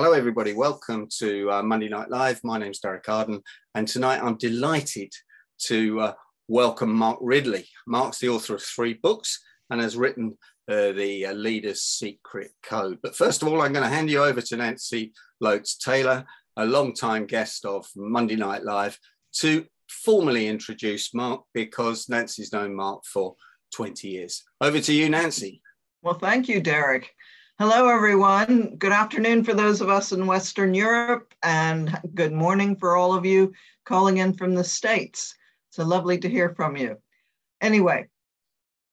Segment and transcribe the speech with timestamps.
[0.00, 0.52] Hello, everybody.
[0.52, 2.38] Welcome to uh, Monday Night Live.
[2.44, 3.42] My name's Derek Arden,
[3.74, 5.12] and tonight I'm delighted
[5.62, 6.12] to uh,
[6.46, 7.66] welcome Mark Ridley.
[7.84, 10.38] Mark's the author of three books and has written
[10.70, 13.00] uh, the uh, Leader's Secret Code.
[13.02, 16.24] But first of all, I'm going to hand you over to Nancy Lotes Taylor,
[16.56, 18.96] a long-time guest of Monday Night Live,
[19.38, 23.34] to formally introduce Mark because Nancy's known Mark for
[23.74, 24.44] 20 years.
[24.60, 25.60] Over to you, Nancy.
[26.02, 27.10] Well, thank you, Derek.
[27.60, 28.76] Hello, everyone.
[28.76, 33.26] Good afternoon for those of us in Western Europe, and good morning for all of
[33.26, 33.52] you
[33.84, 35.34] calling in from the States.
[35.70, 36.98] So lovely to hear from you.
[37.60, 38.06] Anyway,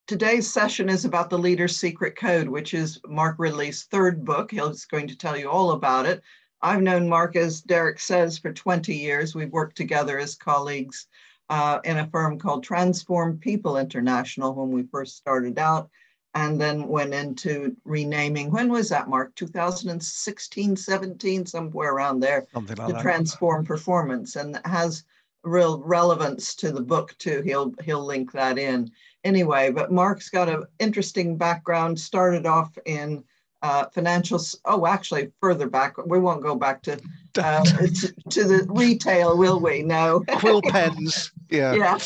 [0.08, 4.50] today's session is about the Leader's Secret Code, which is Mark Ridley's third book.
[4.50, 6.20] He's going to tell you all about it.
[6.60, 9.32] I've known Mark, as Derek says, for 20 years.
[9.32, 11.06] We've worked together as colleagues
[11.50, 15.88] uh, in a firm called Transform People International when we first started out
[16.36, 18.50] and then went into renaming.
[18.50, 19.34] When was that, Mark?
[19.36, 22.46] 2016, 17, somewhere around there.
[22.52, 23.02] Something like to that.
[23.02, 25.04] transform performance, and has
[25.44, 27.40] real relevance to the book too.
[27.42, 28.90] He'll he'll link that in
[29.24, 29.70] anyway.
[29.70, 31.98] But Mark's got an interesting background.
[31.98, 33.24] Started off in
[33.62, 34.38] uh, financial.
[34.66, 35.96] Oh, actually, further back.
[36.04, 37.00] We won't go back to
[37.38, 39.82] uh, to, to the retail, will we?
[39.82, 40.22] No.
[40.28, 41.32] Quill pens.
[41.48, 41.74] Yeah.
[41.74, 41.98] yeah.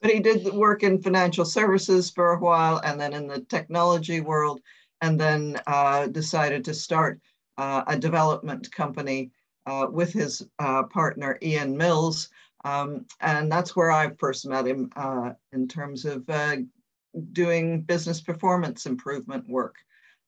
[0.00, 4.20] But he did work in financial services for a while and then in the technology
[4.20, 4.60] world
[5.00, 7.20] and then uh, decided to start
[7.56, 9.30] uh, a development company
[9.66, 12.30] uh, with his uh, partner ian mills.
[12.64, 16.56] Um, and that's where i first met him uh, in terms of uh,
[17.32, 19.76] doing business performance improvement work.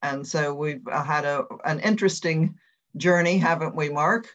[0.03, 2.55] And so we've had a, an interesting
[2.97, 4.29] journey haven't we mark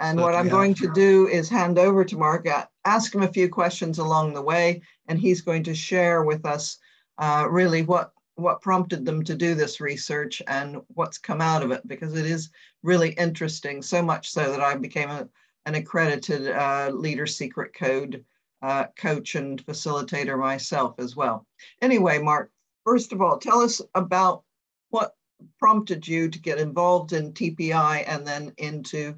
[0.00, 2.46] and what I'm going to do is hand over to Mark,
[2.84, 6.78] ask him a few questions along the way, and he's going to share with us
[7.18, 11.70] uh, really what what prompted them to do this research and what's come out of
[11.70, 12.50] it, because it is
[12.82, 15.28] really interesting, so much so that I became a,
[15.66, 18.24] an accredited uh, Leader Secret Code
[18.62, 21.46] uh, coach and facilitator myself as well.
[21.82, 22.50] Anyway, Mark,
[22.84, 24.44] first of all, tell us about
[24.90, 25.14] what
[25.58, 29.14] prompted you to get involved in TPI and then into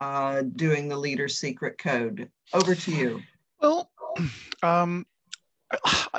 [0.00, 2.30] uh, doing the leader secret code.
[2.52, 3.20] Over to you.
[3.60, 3.90] Well,
[4.62, 5.06] um,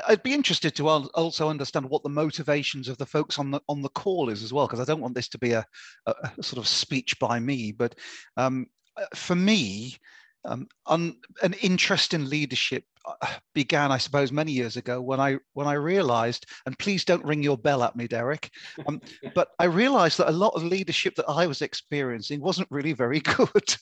[0.07, 3.81] I'd be interested to also understand what the motivations of the folks on the on
[3.81, 5.66] the call is as well, because I don't want this to be a,
[6.06, 6.13] a,
[6.44, 7.72] sort of speech by me.
[7.72, 7.95] But
[8.38, 8.67] um,
[9.16, 9.97] for me,
[10.46, 11.16] um, an
[11.61, 12.88] interest in leadership uh,
[13.53, 17.43] began, I suppose, many years ago when I when I realised, and please don't ring
[17.43, 18.49] your bell at me, Derek,
[18.87, 19.01] um,
[19.35, 23.19] but I realised that a lot of leadership that I was experiencing wasn't really very
[23.37, 23.75] good.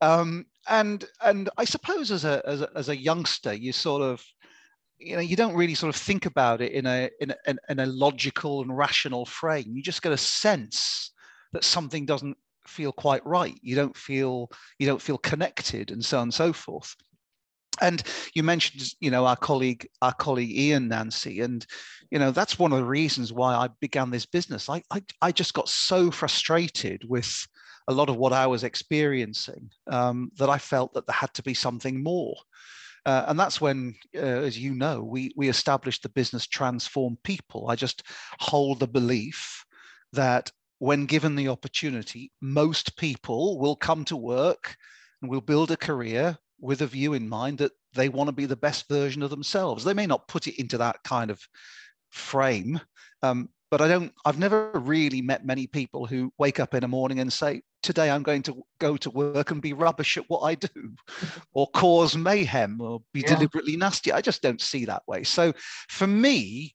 [0.00, 4.22] um, and and I suppose as a, as a as a youngster, you sort of
[4.98, 7.80] you know you don't really sort of think about it in a in a, in
[7.80, 9.72] a logical and rational frame.
[9.74, 11.12] You just get a sense
[11.52, 14.48] that something doesn't feel quite right you don't feel
[14.78, 16.94] you don't feel connected and so on and so forth
[17.80, 18.02] and
[18.34, 21.66] you mentioned you know our colleague our colleague ian nancy and
[22.10, 25.32] you know that's one of the reasons why i began this business i i, I
[25.32, 27.46] just got so frustrated with
[27.88, 31.42] a lot of what i was experiencing um, that i felt that there had to
[31.42, 32.34] be something more
[33.06, 37.70] uh, and that's when, uh, as you know, we, we established the business Transform People.
[37.70, 38.02] I just
[38.40, 39.64] hold the belief
[40.12, 44.76] that when given the opportunity, most people will come to work
[45.20, 48.46] and will build a career with a view in mind that they want to be
[48.46, 49.84] the best version of themselves.
[49.84, 51.40] They may not put it into that kind of
[52.10, 52.80] frame,
[53.22, 54.12] um, but I don't.
[54.24, 58.10] I've never really met many people who wake up in a morning and say, "Today
[58.10, 60.68] I'm going to go to work and be rubbish at what I do,
[61.52, 63.34] or cause mayhem, or be yeah.
[63.34, 65.22] deliberately nasty." I just don't see that way.
[65.22, 65.52] So,
[65.88, 66.74] for me,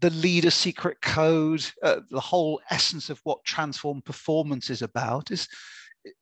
[0.00, 5.48] the leader secret code, uh, the whole essence of what transform performance is about is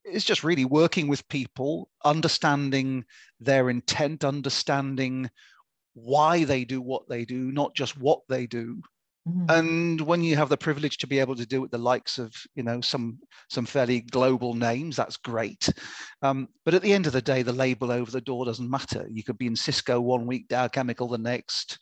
[0.05, 3.05] is just really working with people, understanding
[3.41, 5.31] their intent, understanding
[5.95, 8.81] why they do what they do, not just what they do.
[9.29, 9.51] Mm-hmm.
[9.51, 12.35] And when you have the privilege to be able to do it the likes of,
[12.57, 15.69] you know, some some fairly global names, that's great.
[16.23, 19.07] Um, but at the end of the day, the label over the door doesn't matter.
[19.09, 21.79] You could be in Cisco one week, Dow Chemical the next,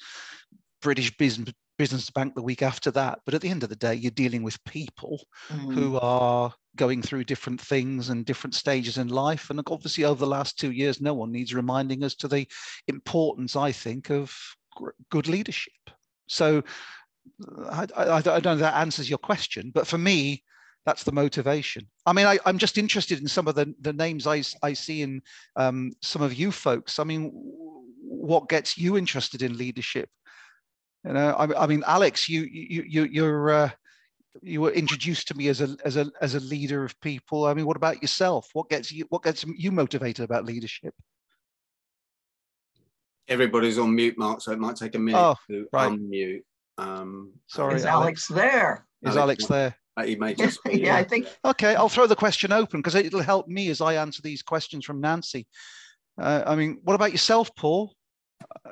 [0.82, 3.20] British business business bank the week after that.
[3.24, 5.18] But at the end of the day, you're dealing with people
[5.48, 5.72] mm.
[5.72, 9.48] who are going through different things and different stages in life.
[9.48, 12.46] And obviously, over the last two years, no one needs reminding us to the
[12.86, 14.30] importance, I think, of
[15.10, 15.72] good leadership.
[16.26, 16.62] So
[17.70, 20.44] I, I, I don't know if that answers your question, but for me,
[20.84, 21.88] that's the motivation.
[22.04, 25.00] I mean, I, am just interested in some of the, the names I, I see
[25.00, 25.22] in
[25.56, 26.98] um, some of you folks.
[26.98, 27.30] I mean,
[28.02, 30.10] what gets you interested in leadership?
[31.04, 33.70] You know, I, I mean, Alex, you you you you're uh,
[34.42, 37.46] you were introduced to me as a as a as a leader of people.
[37.46, 38.48] I mean, what about yourself?
[38.52, 40.94] What gets you what gets you motivated about leadership?
[43.28, 45.90] Everybody's on mute, Mark, so it might take a minute oh, to right.
[45.90, 46.42] unmute.
[46.78, 48.86] Um, Sorry, is Alex, Alex there?
[49.02, 49.76] Is Alex, Alex there?
[50.04, 51.28] He may just be, yeah, I think.
[51.44, 54.84] Okay, I'll throw the question open because it'll help me as I answer these questions
[54.84, 55.46] from Nancy.
[56.20, 57.94] Uh, I mean, what about yourself, Paul?
[58.64, 58.70] Uh,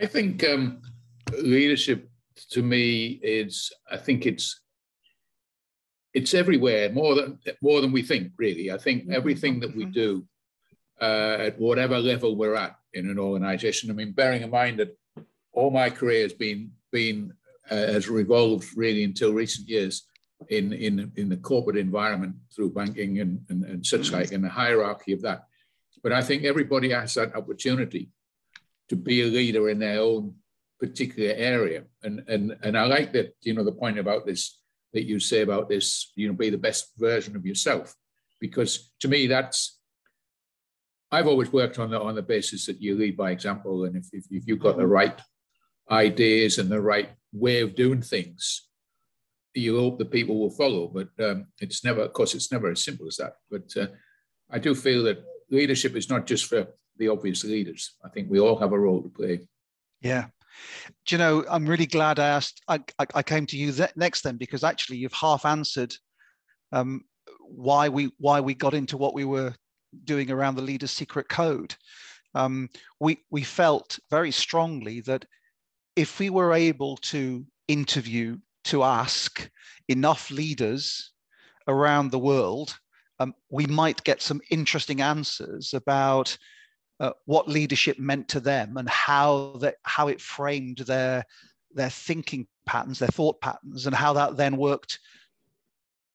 [0.00, 0.80] I think um,
[1.38, 2.08] leadership
[2.50, 4.60] to me is, I think it's
[6.12, 8.32] it's everywhere more than more than we think.
[8.38, 9.12] Really, I think mm-hmm.
[9.12, 9.92] everything that we mm-hmm.
[9.92, 10.24] do
[11.00, 13.90] uh, at whatever level we're at in an organization.
[13.90, 14.96] I mean, bearing in mind that
[15.52, 17.34] all my career has been been
[17.70, 20.06] uh, has revolved really until recent years
[20.48, 24.16] in in in the corporate environment through banking and and, and such mm-hmm.
[24.16, 25.46] like, and the hierarchy of that.
[26.02, 28.08] But I think everybody has that opportunity
[28.90, 30.34] to be a leader in their own
[30.78, 31.84] particular area.
[32.02, 34.60] And and and I like that you know the point about this
[34.92, 37.94] that you say about this you know be the best version of yourself.
[38.40, 39.78] Because to me that's
[41.12, 43.84] I've always worked on the on the basis that you lead by example.
[43.84, 45.18] And if if, if you've got the right
[45.90, 48.70] ideas and the right way of doing things
[49.54, 50.86] you hope that people will follow.
[50.88, 53.34] But um, it's never of course it's never as simple as that.
[53.50, 53.88] But uh,
[54.50, 56.66] I do feel that leadership is not just for
[57.00, 57.96] the obvious leaders.
[58.04, 59.40] I think we all have a role to play.
[60.00, 60.26] Yeah.
[61.06, 62.80] Do you know, I'm really glad I asked, I,
[63.14, 65.94] I, came to you next then, because actually you've half answered
[66.72, 67.02] um,
[67.40, 69.54] why we why we got into what we were
[70.04, 71.74] doing around the leader's secret code.
[72.34, 72.68] Um,
[73.00, 75.24] we, we felt very strongly that
[75.96, 79.48] if we were able to interview, to ask
[79.88, 81.12] enough leaders
[81.66, 82.78] around the world,
[83.18, 86.36] um, we might get some interesting answers about
[87.00, 91.24] uh, what leadership meant to them and how that how it framed their
[91.72, 94.98] their thinking patterns, their thought patterns, and how that then worked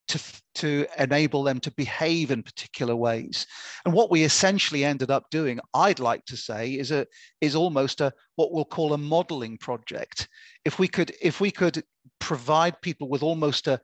[0.07, 0.21] to,
[0.53, 3.47] to enable them to behave in particular ways.
[3.85, 7.07] And what we essentially ended up doing, I'd like to say, is a
[7.41, 10.27] is almost a what we'll call a modeling project.
[10.63, 11.83] If we could if we could
[12.19, 13.81] provide people with almost a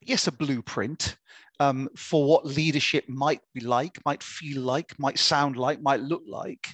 [0.00, 1.16] yes a blueprint
[1.60, 6.22] um, for what leadership might be like, might feel like, might sound like, might look
[6.26, 6.68] like,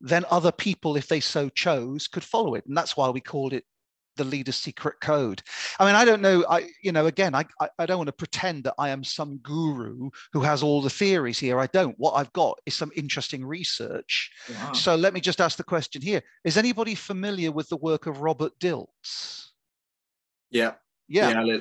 [0.00, 2.64] then other people, if they so chose, could follow it.
[2.66, 3.64] And that's why we called it
[4.16, 5.42] the leader's secret code.
[5.78, 6.44] I mean, I don't know.
[6.48, 7.44] I, you know, again, I,
[7.78, 11.38] I, don't want to pretend that I am some guru who has all the theories
[11.38, 11.58] here.
[11.58, 11.94] I don't.
[11.98, 14.30] What I've got is some interesting research.
[14.50, 14.72] Wow.
[14.72, 18.20] So let me just ask the question here: Is anybody familiar with the work of
[18.20, 19.48] Robert Dilts?
[20.50, 20.72] Yeah.
[21.08, 21.42] Yeah.
[21.42, 21.58] yeah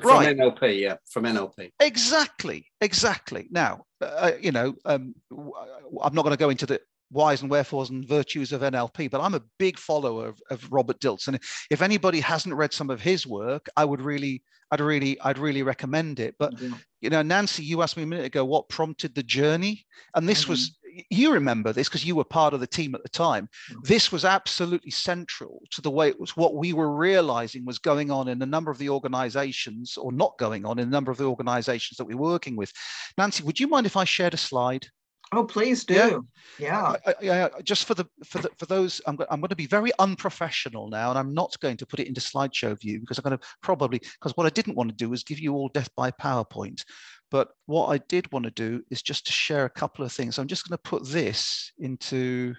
[0.00, 0.36] from right.
[0.36, 1.72] NLP, yeah, from NLP.
[1.80, 3.48] Exactly, exactly.
[3.50, 7.90] Now, uh, you know, um, I'm not going to go into the whys and wherefores
[7.90, 11.28] and virtues of NLP, but I'm a big follower of, of Robert Dilts.
[11.28, 11.38] And
[11.70, 15.62] if anybody hasn't read some of his work, I would really, I'd really, I'd really
[15.62, 16.34] recommend it.
[16.38, 16.70] But yeah.
[17.00, 20.42] you know, Nancy, you asked me a minute ago what prompted the journey, and this
[20.42, 20.52] mm-hmm.
[20.52, 20.76] was
[21.10, 23.48] you remember this because you were part of the team at the time.
[23.70, 23.80] Mm-hmm.
[23.84, 28.10] This was absolutely central to the way it was what we were realizing was going
[28.10, 31.18] on in a number of the organizations, or not going on in a number of
[31.18, 32.72] the organizations that we were working with.
[33.18, 34.86] Nancy, would you mind if I shared a slide?
[35.32, 36.26] Oh, please do.
[36.58, 36.96] Yeah.
[37.06, 37.14] Yeah.
[37.20, 37.48] yeah.
[37.62, 41.10] Just for the for the for those, I'm I'm going to be very unprofessional now,
[41.10, 43.98] and I'm not going to put it into slideshow view because I'm going to probably
[43.98, 46.84] because what I didn't want to do is give you all death by PowerPoint.
[47.30, 50.38] But what I did want to do is just to share a couple of things.
[50.38, 52.54] I'm just going to put this into.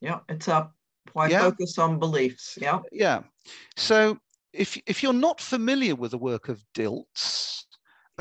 [0.00, 0.72] Yeah, it's up.
[1.12, 1.40] Why yeah.
[1.40, 2.56] focus on beliefs?
[2.60, 2.80] Yeah.
[2.92, 3.22] Yeah.
[3.76, 4.18] So
[4.52, 7.59] if if you're not familiar with the work of Dilts,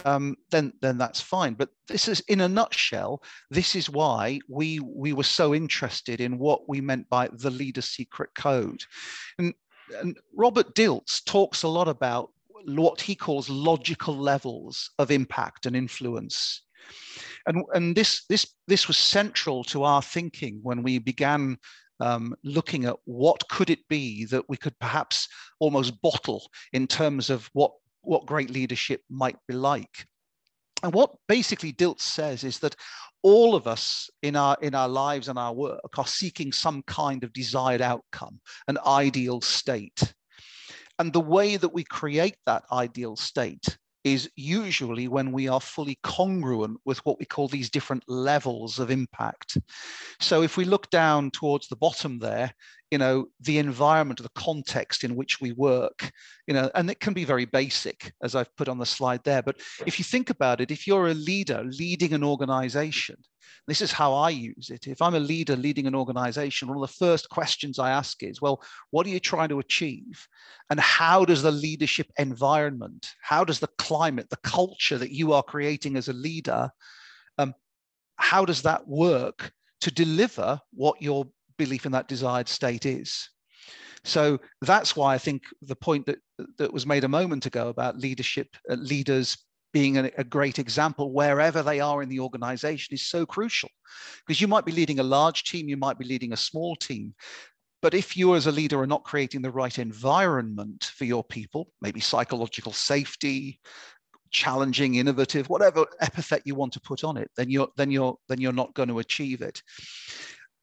[0.06, 1.54] um, then then that's fine.
[1.54, 6.38] But this is, in a nutshell, this is why we we were so interested in
[6.40, 8.82] what we meant by the leader secret code,
[9.38, 9.54] and,
[10.00, 12.32] and Robert Dilts talks a lot about
[12.66, 16.64] what he calls logical levels of impact and influence.
[17.46, 21.58] And, and this, this, this was central to our thinking when we began
[22.00, 25.28] um, looking at what could it be that we could perhaps
[25.60, 30.06] almost bottle in terms of what, what great leadership might be like.
[30.84, 32.76] And what basically Dilts says is that
[33.22, 37.24] all of us in our in our lives and our work are seeking some kind
[37.24, 40.14] of desired outcome, an ideal state.
[41.00, 45.98] And the way that we create that ideal state is usually when we are fully
[46.04, 49.58] congruent with what we call these different levels of impact.
[50.20, 52.54] So if we look down towards the bottom there,
[52.92, 56.12] you know the environment the context in which we work
[56.48, 59.42] you know and it can be very basic as i've put on the slide there.
[59.42, 63.18] But if you think about it if you're a leader leading an organization
[63.68, 64.88] this is how i use it.
[64.88, 68.42] If i'm a leader leading an organization one of the first questions i ask is
[68.42, 70.28] well what are you trying to achieve?
[70.72, 75.44] And how does the leadership environment how does the climate the culture that you are
[75.44, 76.70] creating as a leader
[77.38, 77.54] um,
[78.18, 81.26] how does that work to deliver what your
[81.60, 83.30] belief in that desired state is.
[84.04, 86.18] So that's why I think the point that,
[86.58, 89.38] that was made a moment ago about leadership, uh, leaders
[89.72, 93.70] being a, a, great example wherever they are in the organization is so crucial.
[94.26, 97.14] Because you might be leading a large team, you might be leading a small team.
[97.82, 101.72] But if you as a leader are not creating the right environment for your people,
[101.82, 103.60] maybe psychological safety,
[104.32, 108.42] challenging, innovative, whatever epithet you want to put on it, then you're then you're then
[108.42, 109.62] you're not going to achieve it.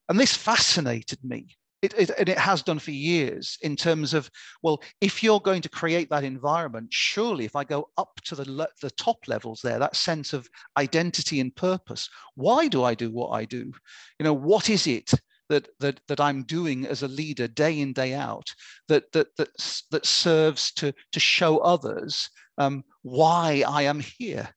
[0.08, 1.56] And this fascinated me.
[1.82, 4.30] It, it, and it has done for years in terms of,
[4.62, 8.68] well, if you're going to create that environment, surely if I go up to the,
[8.80, 10.48] the top levels there, that sense of
[10.78, 13.72] identity and purpose, why do I do what I do?
[14.18, 15.12] You know, what is it
[15.48, 18.52] that that that I'm doing as a leader day in day out
[18.88, 19.48] that that that
[19.90, 24.48] that serves to to show others um, why I am here,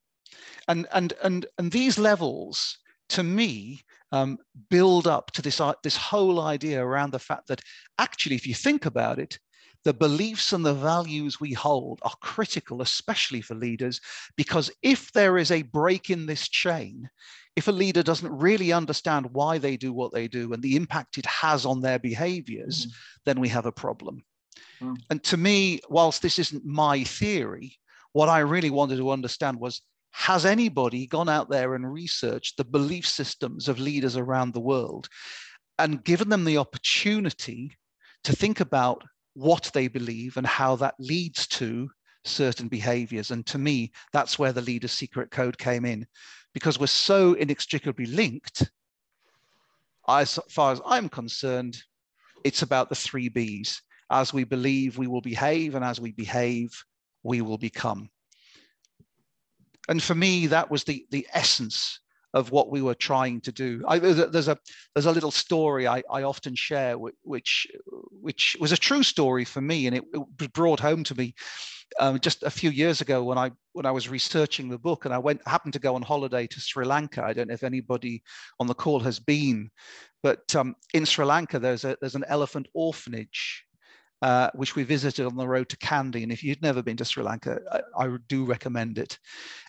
[0.67, 2.77] and and and and these levels
[3.09, 4.37] to me um,
[4.69, 7.61] build up to this, uh, this whole idea around the fact that
[7.97, 9.39] actually, if you think about it,
[9.85, 14.01] the beliefs and the values we hold are critical, especially for leaders,
[14.35, 17.09] because if there is a break in this chain,
[17.55, 21.17] if a leader doesn't really understand why they do what they do and the impact
[21.17, 22.91] it has on their behaviors, mm.
[23.25, 24.23] then we have a problem.
[24.81, 24.97] Mm.
[25.09, 27.77] And to me, whilst this isn't my theory,
[28.13, 32.65] what I really wanted to understand was has anybody gone out there and researched the
[32.65, 35.07] belief systems of leaders around the world
[35.77, 37.77] and given them the opportunity
[38.23, 41.89] to think about what they believe and how that leads to
[42.25, 43.31] certain behaviors?
[43.31, 46.05] And to me, that's where the leader's secret code came in
[46.53, 48.69] because we're so inextricably linked.
[50.07, 51.77] As far as I'm concerned,
[52.43, 53.81] it's about the three B's.
[54.09, 56.71] As we believe, we will behave, and as we behave,
[57.21, 58.09] we will become.
[59.89, 61.99] And for me, that was the, the essence
[62.33, 63.83] of what we were trying to do.
[63.87, 64.57] I, there's a
[64.93, 67.67] there's a little story I, I often share, which
[68.11, 71.33] which was a true story for me, and it, it brought home to me
[71.99, 75.13] um, just a few years ago when I when I was researching the book, and
[75.13, 77.23] I went happened to go on holiday to Sri Lanka.
[77.23, 78.21] I don't know if anybody
[78.59, 79.71] on the call has been,
[80.21, 83.65] but um, in Sri Lanka there's a there's an elephant orphanage
[84.21, 86.23] uh, which we visited on the road to Kandy.
[86.23, 89.17] And if you've never been to Sri Lanka, I, I do recommend it.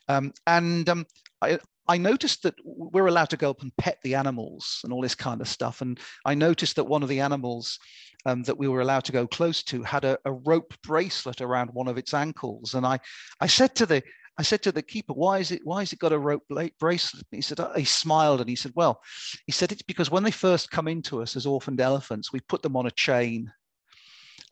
[0.08, 1.06] Um, and um,
[1.40, 5.00] I, I noticed that we're allowed to go up and pet the animals and all
[5.00, 5.80] this kind of stuff.
[5.80, 7.78] And I noticed that one of the animals
[8.26, 11.70] um, that we were allowed to go close to had a, a, rope bracelet around
[11.72, 12.74] one of its ankles.
[12.74, 13.00] And I,
[13.40, 14.02] I said to the,
[14.38, 16.44] I said to the keeper, why is it, why has it got a rope
[16.78, 17.24] bracelet?
[17.32, 19.00] And he said, oh, he smiled and he said, well,
[19.46, 22.62] he said, it's because when they first come into us as orphaned elephants, we put
[22.62, 23.50] them on a chain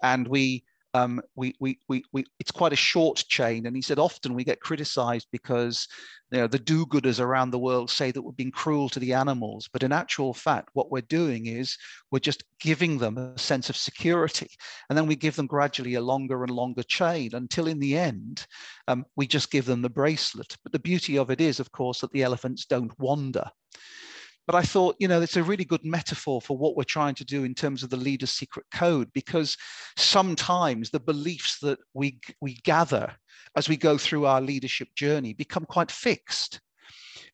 [0.02, 0.64] and we
[0.94, 3.66] um, we, we, we, we, it's quite a short chain.
[3.66, 5.86] And he said, often we get criticized because
[6.30, 9.68] you know, the do-gooders around the world say that we're being cruel to the animals.
[9.72, 11.76] But in actual fact, what we're doing is
[12.10, 14.50] we're just giving them a sense of security.
[14.88, 18.46] And then we give them gradually a longer and longer chain until in the end,
[18.88, 20.56] um, we just give them the bracelet.
[20.62, 23.50] But the beauty of it is, of course, that the elephants don't wander.
[24.48, 27.24] But I thought, you know, it's a really good metaphor for what we're trying to
[27.24, 29.54] do in terms of the leader's secret code, because
[29.98, 33.12] sometimes the beliefs that we, we gather
[33.56, 36.62] as we go through our leadership journey become quite fixed.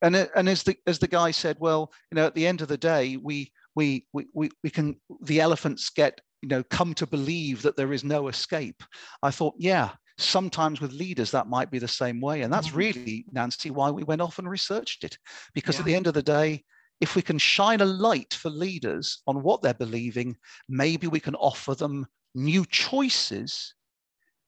[0.03, 2.69] And, and as the as the guy said, well, you know, at the end of
[2.69, 7.07] the day, we we we we, we can the elephants get you know come to
[7.07, 8.83] believe that there is no escape.
[9.23, 12.79] I thought, yeah, sometimes with leaders that might be the same way and that's mm-hmm.
[12.79, 15.19] really nancy why we went off and researched it
[15.55, 15.81] because yeah.
[15.81, 16.63] at the end of the day
[17.05, 20.35] if we can shine a light for leaders on what they're believing,
[20.71, 23.75] maybe we can offer them new choices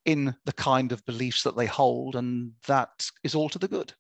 [0.06, 3.92] in the kind of beliefs that they hold, and that is all to the good.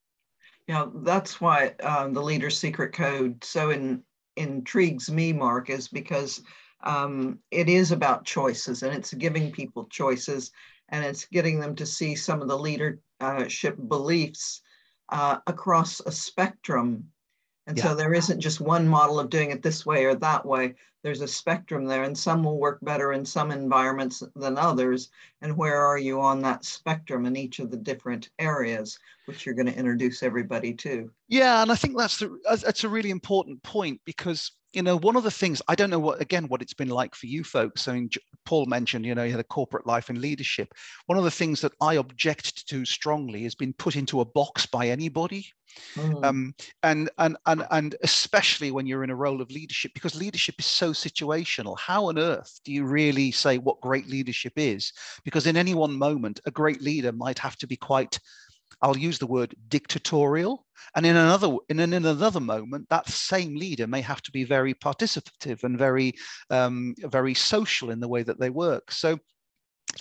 [0.66, 4.02] Yeah, that's why um, the Leader's Secret Code so in,
[4.36, 6.42] intrigues me, Mark, is because
[6.82, 10.50] um, it is about choices and it's giving people choices
[10.88, 14.62] and it's getting them to see some of the leadership beliefs
[15.10, 17.04] uh, across a spectrum
[17.66, 17.84] and yeah.
[17.84, 20.74] so there isn't just one model of doing it this way or that way.
[21.02, 25.10] There's a spectrum there, and some will work better in some environments than others.
[25.40, 29.54] And where are you on that spectrum in each of the different areas, which you're
[29.54, 31.10] going to introduce everybody to?
[31.28, 35.16] Yeah, and I think that's the that's a really important point because you know, one
[35.16, 37.88] of the things I don't know what again what it's been like for you folks.
[37.88, 38.10] I mean,
[38.44, 40.74] Paul mentioned, you know, you had a corporate life and leadership.
[41.06, 44.66] One of the things that I object to strongly has been put into a box
[44.66, 45.46] by anybody.
[45.94, 46.24] Mm.
[46.24, 50.56] Um, and and and and especially when you're in a role of leadership, because leadership
[50.58, 51.78] is so situational.
[51.78, 54.92] How on earth do you really say what great leadership is?
[55.24, 58.18] Because in any one moment, a great leader might have to be quite
[58.82, 60.66] I'll use the word dictatorial.
[60.94, 64.74] And in another in, in another moment, that same leader may have to be very
[64.74, 66.14] participative and very
[66.50, 68.92] um, very social in the way that they work.
[68.92, 69.18] So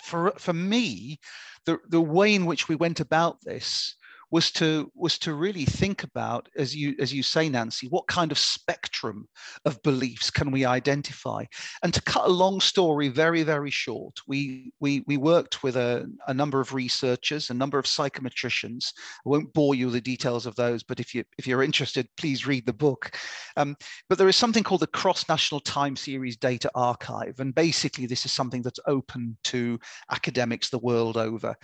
[0.03, 1.19] for for me,
[1.65, 3.95] the, the way in which we went about this
[4.32, 8.32] was to was to really think about as you as you say nancy what kind
[8.32, 9.27] of spectrum
[9.65, 11.44] of beliefs can we identify?
[11.84, 16.10] And to cut a long story very very short we we we worked with a,
[16.27, 18.91] a number of researchers a number of psychometricians.
[19.25, 22.08] I won't bore you with the details of those but if you if you're interested
[22.17, 23.17] please read the book.
[23.58, 23.75] Um,
[24.10, 28.25] but there is something called the cross national time series data archive and basically this
[28.25, 29.79] is something that's open to
[30.12, 31.55] academics the world over.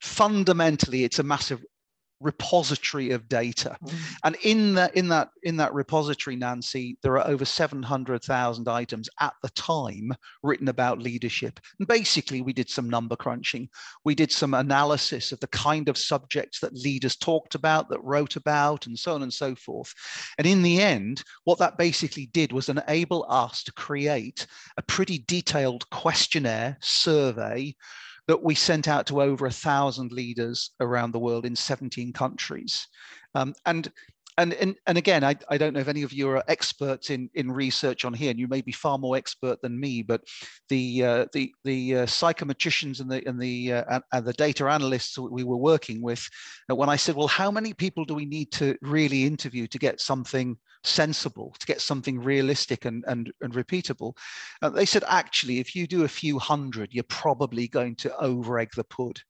[0.00, 1.64] Fundamentally it's a massive
[2.20, 3.76] repository of data.
[3.84, 3.94] Mm.
[4.24, 9.34] and in that in that in that repository nancy there are over 700,000 items at
[9.42, 11.60] the time written about leadership.
[11.78, 13.68] And basically we did some number crunching.
[14.04, 18.36] We did some analysis of the kind of subjects that leaders talked about that wrote
[18.36, 19.94] about and so on and so forth.
[20.38, 24.46] And in the end what that basically did was enable us to create
[24.76, 27.74] a pretty detailed questionnaire survey
[28.26, 32.88] that we sent out to over a thousand leaders around the world in 17 countries.
[33.34, 33.90] Um, and
[34.38, 37.30] and, and, and again, I, I don't know if any of you are experts in,
[37.34, 40.22] in research on here, and you may be far more expert than me, but
[40.68, 45.18] the uh, the the uh, psychometricians and the and the uh, and the data analysts
[45.18, 46.28] we were working with,
[46.70, 49.78] uh, when I said, well, how many people do we need to really interview to
[49.78, 54.16] get something sensible, to get something realistic and, and, and repeatable.
[54.62, 58.58] Uh, they said, actually, if you do a few hundred, you're probably going to over
[58.58, 59.20] egg the pud.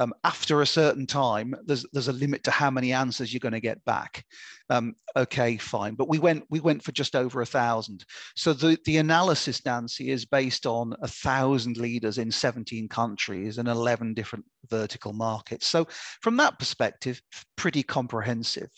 [0.00, 3.52] Um, after a certain time, there's there's a limit to how many answers you're going
[3.52, 4.24] to get back.
[4.68, 8.04] Um, okay, fine, but we went we went for just over a thousand.
[8.34, 13.68] So the the analysis, Nancy, is based on a thousand leaders in 17 countries and
[13.68, 15.66] 11 different vertical markets.
[15.66, 15.86] So
[16.22, 17.22] from that perspective,
[17.56, 18.70] pretty comprehensive.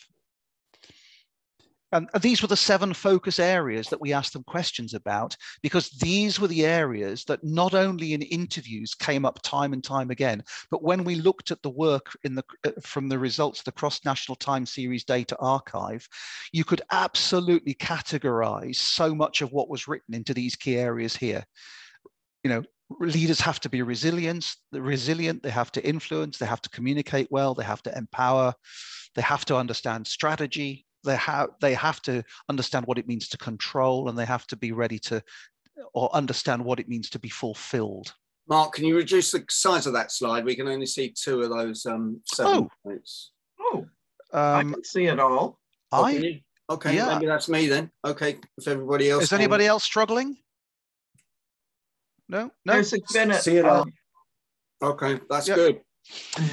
[1.96, 6.38] And these were the seven focus areas that we asked them questions about, because these
[6.38, 10.82] were the areas that not only in interviews came up time and time again, but
[10.82, 14.04] when we looked at the work in the, uh, from the results of the Cross
[14.04, 16.06] National Time Series Data Archive,
[16.52, 21.44] you could absolutely categorize so much of what was written into these key areas here.
[22.44, 22.62] You know,
[23.00, 27.54] leaders have to be resilient, resilient, they have to influence, they have to communicate well,
[27.54, 28.54] they have to empower,
[29.14, 33.38] they have to understand strategy, they have they have to understand what it means to
[33.38, 35.22] control and they have to be ready to
[35.94, 38.12] or understand what it means to be fulfilled.
[38.48, 40.44] Mark can you reduce the size of that slide?
[40.44, 42.70] We can only see two of those um seven oh.
[42.84, 43.32] points.
[43.58, 43.86] Oh.
[44.32, 45.58] Um, i can see it all.
[45.92, 47.14] I okay yeah.
[47.14, 47.90] maybe that's me then.
[48.04, 50.36] Okay if everybody else is anybody else struggling?
[52.28, 52.50] No?
[52.64, 52.72] No?
[52.72, 53.82] There's been a, see it all.
[53.82, 53.92] Um,
[54.82, 55.56] okay that's yep.
[55.56, 55.80] good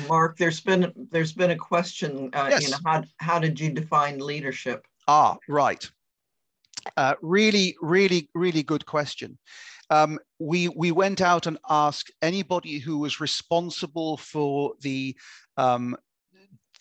[0.07, 2.29] Mark, there's been there's been a question.
[2.33, 2.63] Uh, yes.
[2.63, 4.85] You know, how how did you define leadership?
[5.07, 5.89] Ah, right.
[6.97, 9.37] Uh, really, really, really good question.
[9.89, 15.15] Um, we we went out and asked anybody who was responsible for the
[15.57, 15.95] um,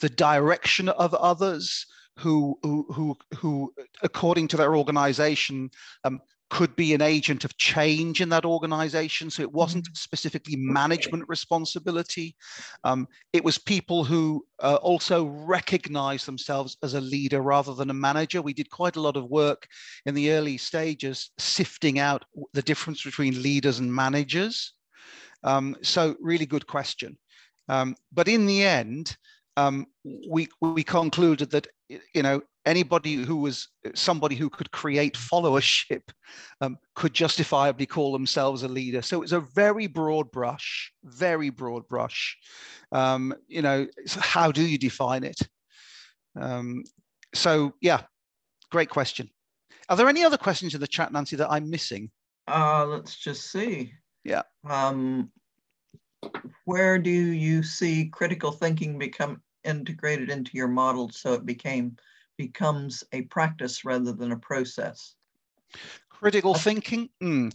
[0.01, 1.87] the direction of others,
[2.19, 5.71] who who who, who according to their organization
[6.05, 6.21] um,
[6.53, 9.31] could be an agent of change in that organization.
[9.31, 9.95] So it wasn't mm-hmm.
[9.95, 12.37] specifically management responsibility.
[12.85, 17.95] Um, it was people who uh, also recognize themselves as a leader rather than a
[17.95, 18.43] manager.
[18.43, 19.67] We did quite a lot of work
[20.05, 24.75] in the early stages sifting out the difference between leaders and managers.
[25.45, 27.17] Um, so really good question.
[27.71, 29.17] Um, but in the end,
[29.57, 29.87] um,
[30.29, 36.03] we we concluded that you know anybody who was somebody who could create followership
[36.61, 39.03] um, could justifiably call themselves a leader.
[39.03, 42.37] So it's a very broad brush, very broad brush.
[42.93, 45.39] Um, you know, how do you define it?
[46.41, 46.85] Um,
[47.35, 48.03] so yeah,
[48.71, 49.29] great question.
[49.89, 52.11] Are there any other questions in the chat, Nancy, that I'm missing?
[52.49, 53.93] Uh, let's just see.
[54.25, 54.43] Yeah.
[54.69, 55.31] Um,
[56.65, 61.97] where do you see critical thinking become integrated into your model so it became
[62.37, 65.15] becomes a practice rather than a process.
[66.11, 67.09] Critical thinking?
[67.23, 67.53] Mm.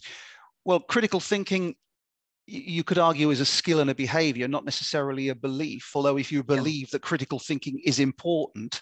[0.66, 1.76] Well, critical thinking
[2.50, 6.32] you could argue is a skill and a behavior, not necessarily a belief, although if
[6.32, 6.90] you believe yeah.
[6.94, 8.82] that critical thinking is important.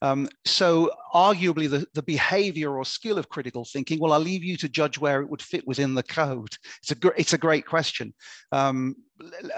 [0.00, 4.56] Um, so arguably the, the behavior or skill of critical thinking, well, I'll leave you
[4.56, 6.56] to judge where it would fit within the code.
[6.82, 8.14] It's a, gr- it's a great question.
[8.50, 8.96] Um,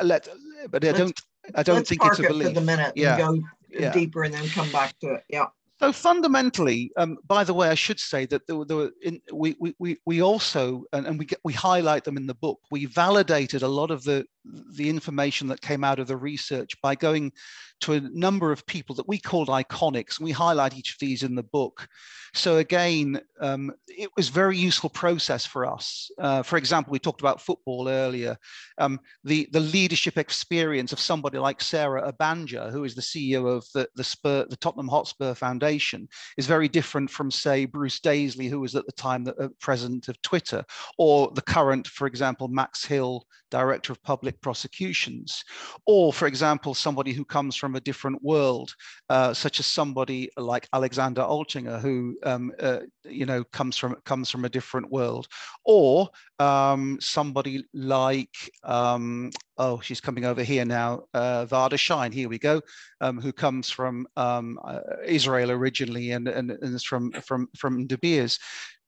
[0.02, 0.28] let,
[0.68, 1.20] but I don't,
[1.54, 2.48] I don't think it's a belief.
[2.48, 3.28] for the minute yeah.
[3.28, 3.92] and go yeah.
[3.92, 5.24] deeper and then come back to it.
[5.28, 5.46] Yeah.
[5.80, 9.56] So fundamentally, um, by the way, I should say that there, there were in, we,
[9.78, 13.62] we, we also, and, and we, get, we highlight them in the book, we validated
[13.62, 17.32] a lot of the, the information that came out of the research by going
[17.80, 20.18] to a number of people that we called iconics.
[20.18, 21.88] And we highlight each of these in the book.
[22.32, 26.10] So again, um, it was a very useful process for us.
[26.18, 28.36] Uh, for example, we talked about football earlier.
[28.78, 33.64] Um, the, the leadership experience of somebody like Sarah Abanja, who is the CEO of
[33.72, 38.60] the, the, Spur, the Tottenham Hotspur Foundation, is very different from, say, Bruce Daisley, who
[38.60, 40.64] was at the time the uh, president of Twitter,
[40.98, 45.44] or the current, for example, Max Hill, director of public prosecutions,
[45.86, 48.74] or, for example, somebody who comes from a different world,
[49.08, 54.30] uh, such as somebody like Alexander Alchinger, who um, uh, you know comes from comes
[54.30, 55.28] from a different world,
[55.64, 62.12] or um, somebody like um, oh she's coming over here now, uh, Varda Shine.
[62.12, 62.60] Here we go,
[63.00, 67.86] um, who comes from um, uh, Israel originally and, and, and is from from from
[67.86, 68.38] De Beers.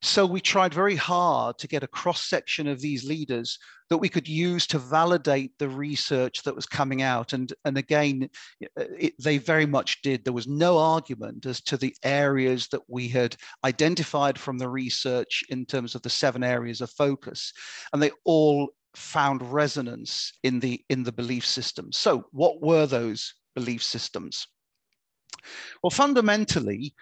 [0.01, 3.57] So we tried very hard to get a cross section of these leaders
[3.89, 7.33] that we could use to validate the research that was coming out.
[7.33, 8.29] And, and again,
[8.79, 10.23] uh, it, they very much did.
[10.23, 15.43] There was no argument as to the areas that we had identified from the research
[15.49, 17.51] in terms of the seven areas of focus.
[17.91, 21.91] And they all found resonance in the, in the belief system.
[21.91, 24.47] So what were those belief systems?
[25.81, 26.93] Well, fundamentally,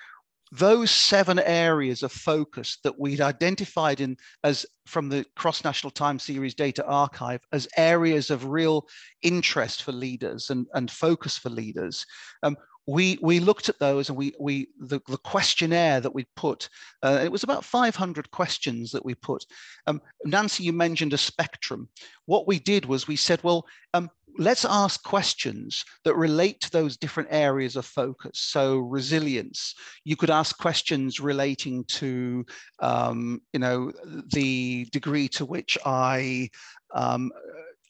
[0.58, 6.54] those seven areas of focus that we'd identified in as from the cross-national time series
[6.54, 8.88] data archive as areas of real
[9.22, 12.06] interest for leaders and, and focus for leaders
[12.44, 12.56] um,
[12.88, 16.70] we we looked at those and we we the, the questionnaire that we put
[17.04, 19.46] uh, it was about 500 questions that we put.
[19.88, 21.90] Um, nancy you mentioned a spectrum.
[22.26, 26.98] What we did was we said well um, let's ask questions that relate to those
[26.98, 28.40] different areas of focus.
[28.40, 32.46] So resilience, you could ask questions relating to,
[32.80, 33.92] um, you know,
[34.34, 36.50] the degree to which I,
[36.94, 37.32] um,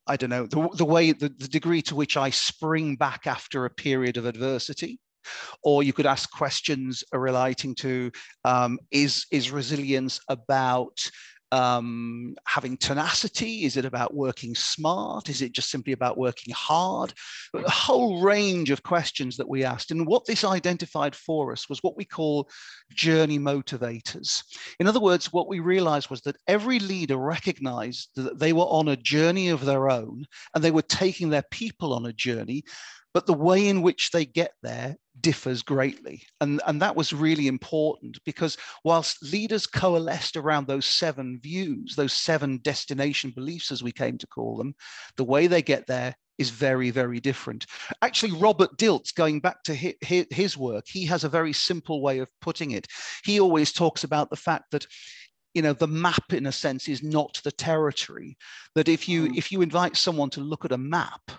[0.07, 3.65] I don't know, the, the way, the, the degree to which I spring back after
[3.65, 4.99] a period of adversity
[5.63, 8.11] or you could ask questions relating to
[8.43, 11.09] um, is is resilience about
[11.55, 13.63] um, having tenacity?
[13.63, 15.29] Is it about working smart?
[15.29, 17.13] Is it just simply about working hard?
[17.53, 19.91] A whole range of questions that we asked.
[19.91, 22.49] And what this identified for us was what we call
[22.91, 24.43] journey motivators.
[24.81, 28.89] In other words, what we realized was that every leader recognized that they were on
[28.89, 32.63] a journey of their own and they were taking their people on a journey
[33.13, 36.23] but the way in which they get there differs greatly.
[36.41, 42.13] And, and that was really important because whilst leaders coalesced around those seven views, those
[42.13, 44.75] seven destination beliefs, as we came to call them,
[45.17, 47.65] the way they get there is very, very different.
[48.01, 52.19] Actually, Robert Dilts, going back to his, his work, he has a very simple way
[52.19, 52.87] of putting it.
[53.23, 54.85] He always talks about the fact that
[55.53, 58.37] you know the map in a sense is not the territory
[58.75, 59.37] that if you mm.
[59.37, 61.31] if you invite someone to look at a map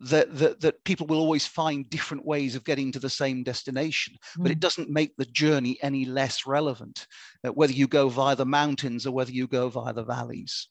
[0.00, 4.14] that, that, that people will always find different ways of getting to the same destination,
[4.38, 4.42] mm.
[4.42, 4.60] but it mm.
[4.60, 7.06] doesn't make the journey any less relevant,
[7.44, 10.68] uh, whether you go via the mountains or whether you go via the valleys.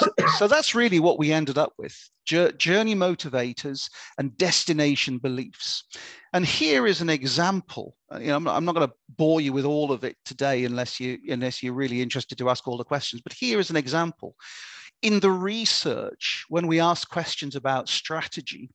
[0.00, 5.84] so, so, that's really what we ended up with journey motivators and destination beliefs.
[6.32, 7.94] And here is an example.
[8.12, 10.16] Uh, you know, I'm not, I'm not going to bore you with all of it
[10.24, 13.22] today unless you unless you're really interested to ask all the questions.
[13.22, 14.34] But here is an example
[15.02, 18.70] in the research, when we asked questions about strategy,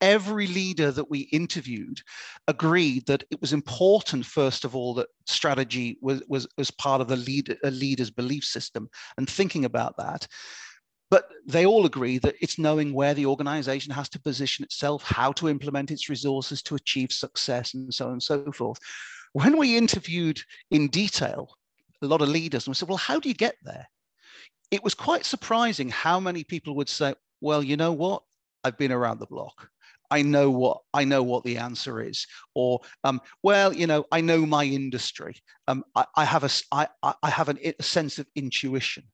[0.00, 2.00] every leader that we interviewed
[2.46, 7.08] agreed that it was important, first of all, that strategy was, was, was part of
[7.08, 10.26] the lead, a leader's belief system and thinking about that.
[11.10, 15.32] But they all agree that it's knowing where the organization has to position itself, how
[15.32, 18.78] to implement its resources to achieve success, and so on and so forth.
[19.32, 21.56] When we interviewed in detail
[22.02, 23.86] a lot of leaders, and we said, Well, how do you get there?
[24.70, 28.22] It was quite surprising how many people would say, well, you know what?
[28.64, 29.68] I've been around the block.
[30.10, 34.20] I know what I know what the answer is, or um, well, you know, I
[34.20, 35.34] know my industry.
[35.66, 36.86] Um, I, I, have a I,
[37.22, 39.04] I have an, a sense of intuition.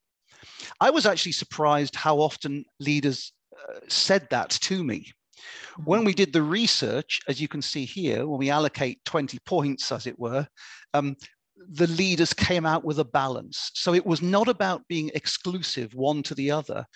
[0.81, 5.13] I was actually surprised how often leaders uh, said that to me.
[5.85, 9.91] When we did the research, as you can see here, when we allocate 20 points,
[9.91, 10.47] as it were,
[10.93, 11.17] um,
[11.69, 13.71] the leaders came out with a balance.
[13.75, 16.87] So it was not about being exclusive one to the other,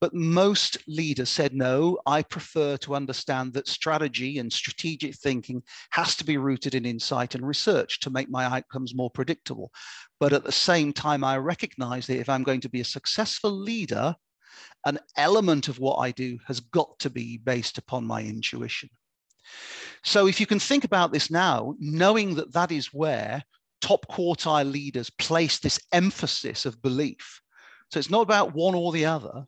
[0.00, 6.16] but most leaders said, no, I prefer to understand that strategy and strategic thinking has
[6.16, 9.70] to be rooted in insight and research to make my outcomes more predictable.
[10.20, 13.50] But at the same time, I recognize that if I'm going to be a successful
[13.50, 14.14] leader,
[14.86, 18.90] an element of what I do has got to be based upon my intuition.
[20.02, 23.42] So if you can think about this now, knowing that that is where
[23.84, 27.42] top quartile leaders place this emphasis of belief.
[27.90, 29.44] So it's not about one or the other.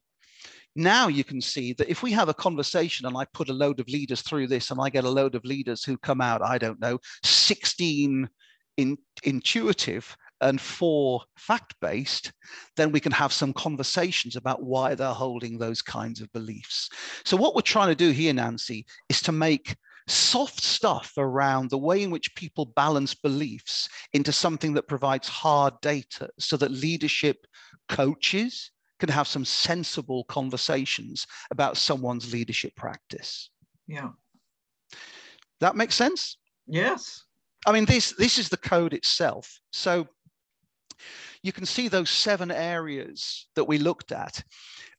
[0.74, 3.80] Now you can see that if we have a conversation and I put a load
[3.80, 6.58] of leaders through this and I get a load of leaders who come out, I
[6.58, 8.28] don't know, 16
[8.76, 12.30] in, intuitive and four fact-based,
[12.76, 16.90] then we can have some conversations about why they're holding those kinds of beliefs.
[17.24, 19.74] So what we're trying to do here, Nancy, is to make
[20.06, 25.74] soft stuff around the way in which people balance beliefs into something that provides hard
[25.80, 27.46] data so that leadership
[27.88, 33.50] coaches can have some sensible conversations about someone's leadership practice.
[33.86, 34.10] Yeah.
[35.60, 36.38] That makes sense?
[36.66, 37.24] Yes.
[37.66, 39.60] I mean, this, this is the code itself.
[39.72, 40.06] So
[41.42, 44.42] you can see those seven areas that we looked at.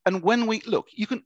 [0.06, 1.24] And when we look, you can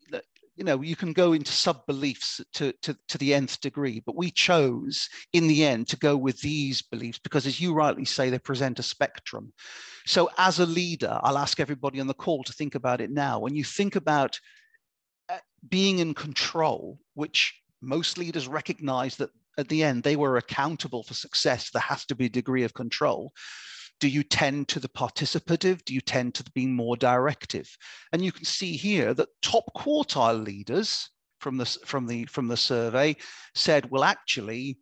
[0.61, 4.15] you know you can go into sub beliefs to, to, to the nth degree but
[4.15, 8.29] we chose in the end to go with these beliefs because as you rightly say
[8.29, 9.51] they present a spectrum.
[10.05, 13.39] So as a leader i'll ask everybody on the call to think about it now.
[13.39, 14.39] When you think about
[15.29, 21.01] uh, being in control which most leaders recognize that at the end they were accountable
[21.01, 23.33] for success there has to be a degree of control
[24.01, 25.85] do you tend to the participative?
[25.85, 27.69] Do you tend to being more directive?
[28.11, 31.09] And you can see here that top quartile leaders
[31.39, 33.15] from the, from the, from the survey
[33.53, 34.79] said, well, actually,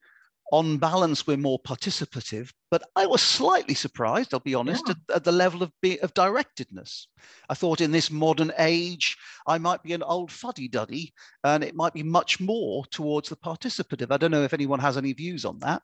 [0.53, 2.51] on balance, we're more participative.
[2.71, 4.93] But I was slightly surprised, I'll be honest, yeah.
[5.09, 7.07] at, at, the level of, be, of directedness.
[7.49, 11.75] I thought in this modern age, I might be an old fuddy duddy and it
[11.75, 14.11] might be much more towards the participative.
[14.11, 15.81] I don't know if anyone has any views on that.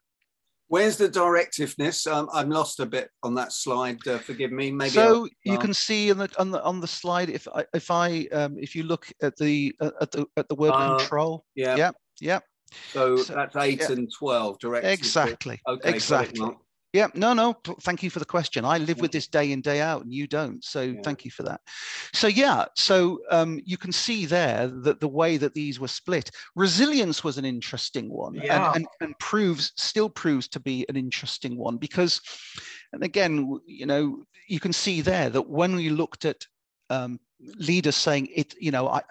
[0.75, 2.05] Where's the directiveness?
[2.05, 4.05] Um, I'm lost a bit on that slide.
[4.05, 4.73] Uh, forgive me.
[4.73, 7.89] Maybe so you can see in the, on the on the slide if I if
[7.89, 11.45] I um, if you look at the at the at the word uh, control.
[11.55, 11.77] Yeah.
[11.77, 11.91] Yeah.
[12.19, 12.39] Yeah.
[12.91, 13.93] So, so that's eight yeah.
[13.93, 14.59] and twelve.
[14.59, 14.85] Direct.
[14.85, 15.61] Exactly.
[15.65, 16.51] Okay, exactly.
[16.95, 17.57] Yeah, no, no.
[17.81, 18.63] Thank you for the question.
[18.63, 20.63] I live with this day in day out, and you don't.
[20.63, 21.01] So yeah.
[21.03, 21.59] thank you for that.
[22.13, 26.31] So yeah, so um, you can see there that the way that these were split.
[26.55, 28.67] Resilience was an interesting one, yeah.
[28.67, 32.21] and, and, and proves still proves to be an interesting one because,
[32.93, 36.47] and again, you know, you can see there that when we looked at
[36.89, 37.19] um,
[37.57, 39.01] leaders saying it you know I,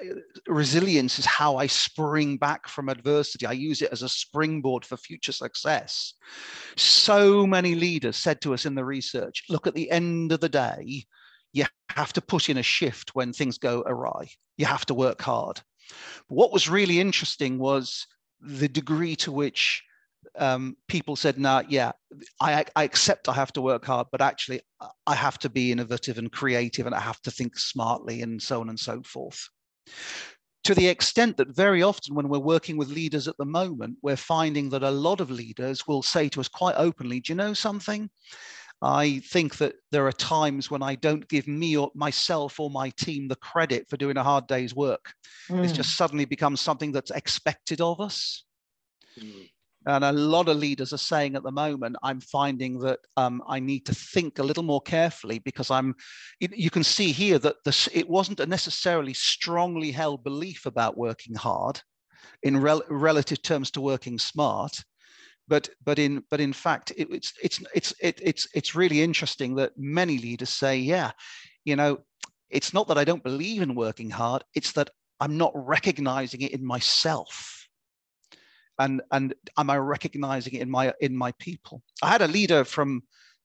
[0.46, 3.46] resilience is how i spring back from adversity.
[3.46, 6.14] I use it as a springboard for future success.
[6.76, 10.48] So many leaders said to us in the research look at the end of the
[10.48, 11.04] day
[11.52, 14.28] you have to put in a shift when things go awry.
[14.58, 15.60] You have to work hard.
[16.28, 18.06] What was really interesting was
[18.40, 19.82] the degree to which
[20.38, 21.92] um, people said, "Nah, yeah,
[22.40, 24.60] I, I accept I have to work hard, but actually
[25.06, 28.60] I have to be innovative and creative, and I have to think smartly, and so
[28.60, 29.48] on and so forth."
[30.64, 34.16] To the extent that very often, when we're working with leaders at the moment, we're
[34.16, 37.54] finding that a lot of leaders will say to us quite openly, "Do you know
[37.54, 38.10] something?"
[38.82, 42.90] I think that there are times when I don't give me or myself or my
[42.90, 45.14] team the credit for doing a hard day's work.
[45.48, 45.64] Mm.
[45.64, 48.44] It's just suddenly becomes something that's expected of us.
[49.18, 49.48] Mm.
[49.86, 53.60] And a lot of leaders are saying at the moment, I'm finding that um, I
[53.60, 55.94] need to think a little more carefully because I'm,
[56.40, 61.34] you can see here that this, it wasn't a necessarily strongly held belief about working
[61.34, 61.82] hard
[62.42, 64.82] in rel relative terms to working smart.
[65.46, 69.56] But, but in but in fact it, it's it's it's it, it's it's really interesting
[69.56, 71.10] that many leaders say yeah
[71.66, 71.98] you know
[72.48, 74.88] it's not that I don't believe in working hard it's that
[75.20, 77.53] I'm not recognizing it in myself
[78.78, 81.82] and and am I recognizing it in my in my people?
[82.02, 83.02] I had a leader from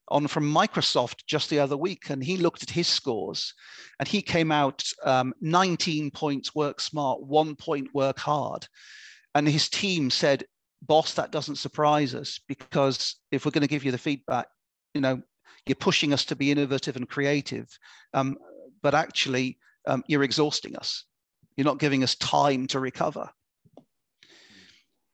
[0.09, 3.53] on from Microsoft just the other week, and he looked at his scores,
[3.99, 8.67] and he came out um, 19 points work smart, one point work hard,
[9.35, 10.45] and his team said,
[10.81, 14.47] "Boss, that doesn't surprise us because if we're going to give you the feedback,
[14.93, 15.21] you know,
[15.65, 17.67] you're pushing us to be innovative and creative,
[18.13, 18.37] um,
[18.81, 21.05] but actually um, you're exhausting us.
[21.55, 23.29] You're not giving us time to recover."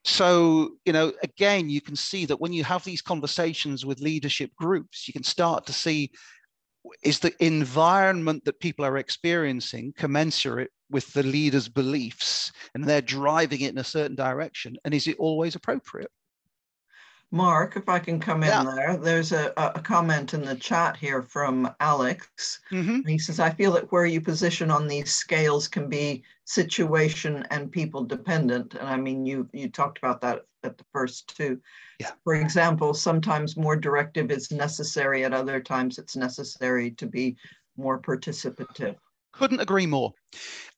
[0.05, 4.51] So, you know, again, you can see that when you have these conversations with leadership
[4.55, 6.11] groups, you can start to see
[7.01, 13.61] is the environment that people are experiencing commensurate with the leader's beliefs and they're driving
[13.61, 14.77] it in a certain direction?
[14.85, 16.11] And is it always appropriate?
[17.31, 18.63] Mark, if I can come in Yeah.
[18.75, 22.59] there, there's a, a comment in the chat here from Alex.
[22.71, 23.07] Mhm.
[23.07, 27.71] He says, I feel that where you position on these scales can be situation and
[27.71, 28.75] people dependent.
[28.75, 31.59] And I mean, you you talked about that at the first two.
[31.99, 32.11] Yeah.
[32.23, 37.37] For example, sometimes more directive is necessary, at other times it's necessary to be
[37.77, 38.95] more participative.
[39.37, 40.13] Couldn't agree more.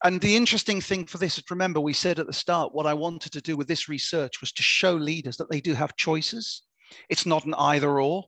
[0.04, 2.94] And the interesting thing for this is remember, we said at the start, what I
[2.94, 6.62] wanted to do with this research was to show leaders that they do have choices.
[7.08, 8.24] It's not an either or.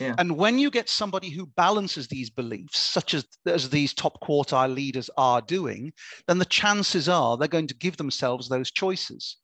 [0.00, 0.14] Yeah.
[0.18, 4.74] And when you get somebody who balances these beliefs, such as, as these top quartile
[4.74, 5.92] leaders are doing,
[6.26, 9.36] then the chances are they're going to give themselves those choices.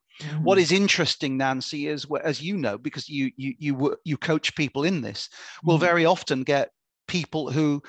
[0.43, 4.85] What is interesting, Nancy, is as you know, because you you you you coach people
[4.85, 5.29] in this,
[5.65, 5.81] will Mhm.
[5.81, 6.71] very often get
[7.09, 7.83] people who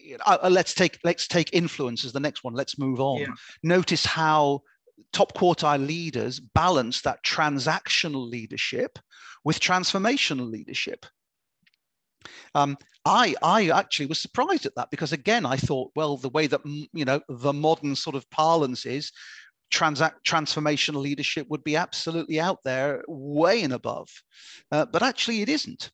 [0.00, 2.54] you know, uh, uh, let's take let's take influencers the next one.
[2.54, 3.20] Let's move on.
[3.20, 3.34] Yeah.
[3.62, 4.62] notice how
[5.12, 8.98] top quartile leaders balance that transactional leadership
[9.44, 11.06] with transformational leadership.
[12.54, 16.46] Um, I, I actually was surprised at that because again I thought well the way
[16.46, 16.60] that
[16.92, 19.12] you know the modern sort of parlance is
[19.70, 24.08] transact transformational leadership would be absolutely out there way and above.
[24.72, 25.90] Uh, but actually it isn't.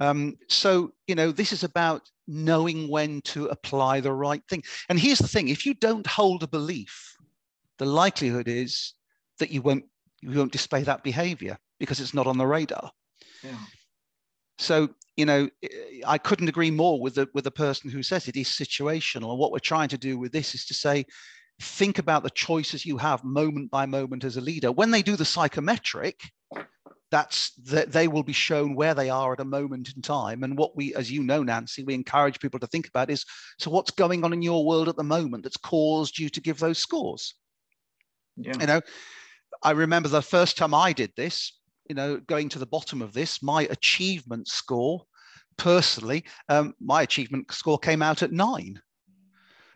[0.00, 4.62] Um, so you know this is about knowing when to apply the right thing.
[4.88, 7.16] And here's the thing if you don't hold a belief
[7.78, 8.94] the likelihood is
[9.38, 9.84] that you won't
[10.20, 12.90] you won't display that behavior because it's not on the radar.
[13.42, 13.56] Yeah.
[14.58, 15.48] so you know
[16.06, 19.30] i couldn't agree more with the with the person who says it is situational.
[19.30, 21.06] And what we're trying to do with this is to say
[21.60, 24.72] think about the choices you have moment by moment as a leader.
[24.72, 26.20] When they do the psychometric
[27.10, 30.42] that's that they will be shown where they are at a moment in time.
[30.42, 33.24] And what we as you know nancy we encourage people to think about is
[33.58, 36.58] so what's going on in your world at the moment that's caused you to give
[36.58, 37.34] those scores?
[38.36, 38.54] Yeah.
[38.58, 38.80] you know
[39.62, 43.12] i remember the first time i did this you know going to the bottom of
[43.12, 45.02] this my achievement score
[45.56, 48.80] personally um, my achievement score came out at nine.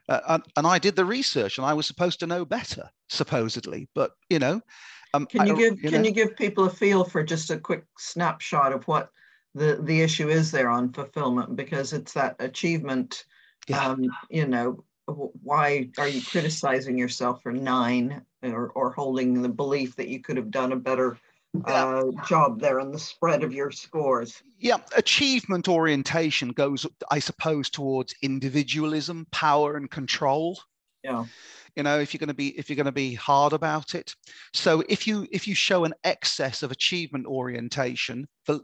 [0.08, 3.88] Uh, and, and i did the research and i was supposed to know better supposedly.
[3.94, 4.60] But you know
[5.14, 7.84] um, Can you give, can know, you give people a feel for just a quick
[7.98, 9.10] snapshot of what
[9.54, 11.56] the, the issue is there on fulfillment?
[11.56, 13.24] Because it's that achievement,
[13.68, 13.86] Yeah.
[13.86, 19.96] um, you know, why are you criticizing yourself for nine or, or holding the belief
[19.96, 21.18] that you could have done a better
[21.66, 24.42] uh, job there in the spread of your scores?
[24.58, 30.58] yeah achievement orientation goes i suppose towards individualism power and control
[31.02, 31.24] Yeah.
[31.76, 34.14] You know if you're going to be if you're going to be hard about it.
[34.52, 38.60] So if you if you show an excess of achievement orientation the,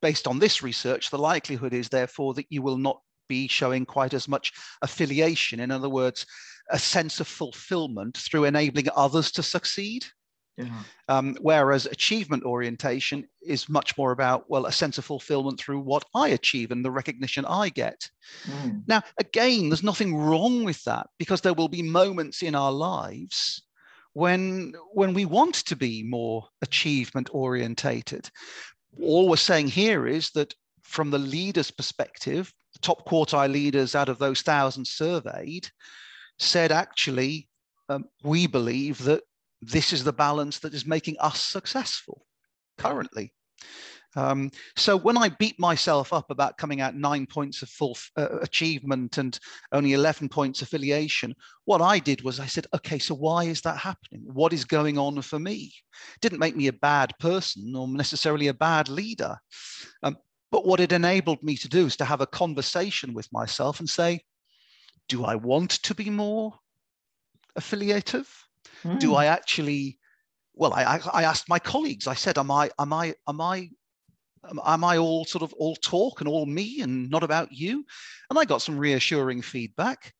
[0.00, 4.14] based on this research the likelihood is therefore that you will not be showing quite
[4.14, 5.60] as much affiliation.
[5.60, 6.26] In other words
[6.70, 10.06] a sense of fulfillment through enabling others to succeed
[10.56, 10.82] Yeah.
[11.08, 16.04] um, whereas achievement orientation is much more about well a sense of fulfillment through what
[16.14, 18.10] i achieve and the recognition i get
[18.46, 18.82] Mm.
[18.86, 23.62] now, again, there's nothing wrong with that because there will be moments in our lives
[24.12, 28.30] when when we want to be more achievement orientated.
[29.02, 34.08] All we're saying here is that from the leader's perspective, the top quartile leaders out
[34.08, 35.68] of those thousand surveyed
[36.38, 37.48] said actually,
[37.88, 39.22] um, we believe that
[39.62, 42.26] this is the balance that is making us successful
[42.78, 43.32] currently.
[44.16, 48.40] Um, so when I beat myself up about coming out nine points of full uh,
[48.40, 49.38] achievement and
[49.72, 53.76] only 11 points affiliation, what I did was I said, okay, so why is that
[53.76, 54.22] happening?
[54.24, 55.72] What is going on for me?
[56.20, 59.36] Didn't make me a bad person or necessarily a bad leader.
[60.02, 60.16] Um,
[60.50, 63.88] but what it enabled me to do is to have a conversation with myself and
[63.88, 64.22] say,
[65.08, 66.54] do I want to be more
[67.54, 68.28] affiliative?
[68.98, 69.16] Do Mm.
[69.16, 69.98] I actually
[70.54, 72.06] well, I, I asked my colleagues.
[72.06, 73.70] I said, "Am I am I am I
[74.66, 77.84] am, I all sort of all talk and all me and not about you?"
[78.28, 80.14] And I got some reassuring feedback.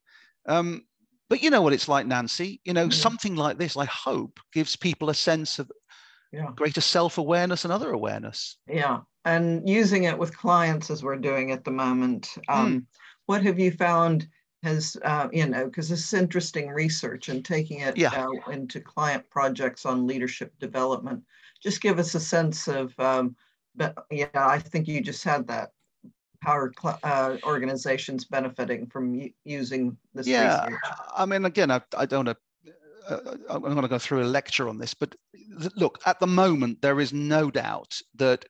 [0.48, 0.86] Um,
[1.28, 2.60] but you know what it's like, Nancy.
[2.64, 2.90] You know, Yeah.
[2.90, 5.70] something like this, I hope, gives people a sense of
[6.32, 6.50] Yeah.
[6.54, 8.56] greater self-awareness and other awareness.
[8.66, 12.28] Yeah, and using it with clients as we're doing at the moment.
[12.48, 12.54] Hmm.
[12.54, 12.86] Um,
[13.26, 14.28] What have you found
[14.62, 18.10] has, uh, you know, because this is interesting research and taking it Yeah.
[18.26, 21.24] uh, into client projects on leadership development.
[21.62, 23.36] Just give us a sense of, um,
[23.74, 25.72] but yeah, I think you just had that.
[26.42, 30.80] Cl- uh, organizations benefiting from using this yeah research?
[31.14, 32.72] i mean again i, I don't want to
[33.14, 35.14] uh, i'm going to go through a lecture on this but
[35.76, 38.46] look at the moment there is no doubt that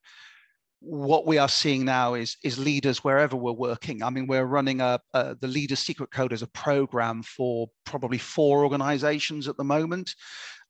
[0.80, 4.80] what we are seeing now is is leaders wherever we're working i mean we're running
[4.80, 9.64] a, a the leaders secret code as a program for probably four organizations at the
[9.64, 10.14] moment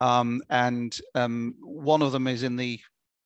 [0.01, 2.81] um, and um, one of them is in the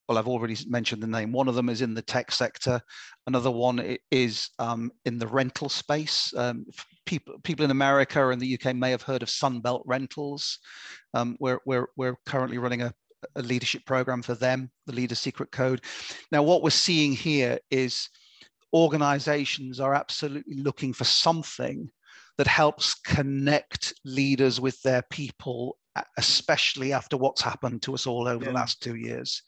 [0.08, 1.32] well, I've already mentioned the name.
[1.32, 2.80] One of them is in the tech sector.
[3.26, 6.32] Another one is um, in the rental space.
[6.36, 6.66] Um,
[7.06, 10.58] people, people in America and the UK may have heard of Sunbelt Rentals.
[11.14, 12.92] Um, we're, we're, we're currently running a,
[13.36, 15.82] a leadership program for them, the Leader Secret Code.
[16.30, 18.08] Now, what we're seeing here is
[18.72, 21.90] organizations are absolutely looking for something
[22.38, 25.78] that helps connect leaders with their people
[26.18, 28.50] especially after what's happened to us all over yeah.
[28.50, 29.42] the last two years.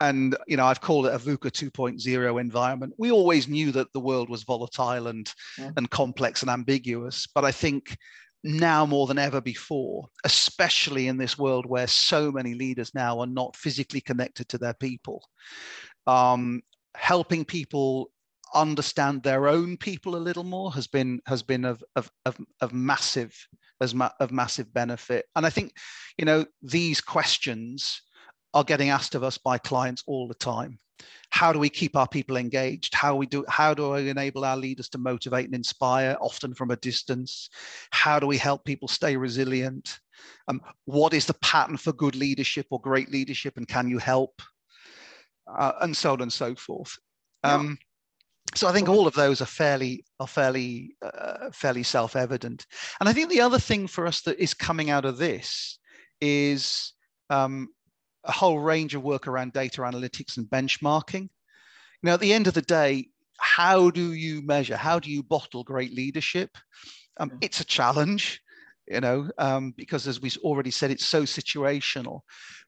[0.00, 2.94] And, you know, I've called it a VUCA 2.0 environment.
[2.98, 5.70] We always knew that the world was volatile and, yeah.
[5.76, 7.96] and complex and ambiguous, but I think
[8.46, 13.26] now more than ever before, especially in this world where so many leaders now are
[13.26, 15.22] not physically connected to their people,
[16.06, 16.62] um,
[16.94, 18.10] helping people
[18.54, 22.72] understand their own people a little more has been has been of of, of, of
[22.72, 23.36] massive
[23.80, 25.26] as ma- of massive benefit.
[25.34, 25.72] And i think
[26.16, 28.00] you know these questions
[28.54, 30.78] are getting asked of us by clients all the time
[31.30, 32.94] how do we keep our people engaged?
[32.94, 36.70] How we do how do we enable our leaders to motivate and inspire often from
[36.70, 37.50] a distance?
[37.90, 40.00] How do we help people stay resilient?
[40.48, 44.40] Um, what is the pattern for good leadership or great leadership and can you help?
[45.46, 46.98] Uh, and so on and so forth.
[47.44, 47.78] Um,
[48.54, 52.66] so I think all of those are fairly are fairly uh, fairly self-evident.
[53.00, 55.78] And I think the other thing for us that is coming out of this
[56.20, 56.92] is
[57.30, 57.68] um,
[58.26, 61.28] a whole range of work around data analytics and benchmarking.
[62.02, 63.08] Now, at the end of the day,
[63.38, 64.76] how do you measure?
[64.76, 66.50] How do you bottle great leadership?
[67.18, 68.40] Um, it's a challenge,
[68.88, 72.20] you know, um, because as we've already said, it's so situational.